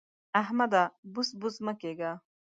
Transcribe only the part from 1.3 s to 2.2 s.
بوڅ مه کېږه.